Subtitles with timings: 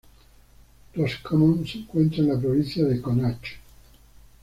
[0.95, 3.45] Roscommon se encuentra en la provincia de Connacht.